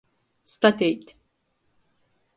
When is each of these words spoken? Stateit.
Stateit. 0.53 1.05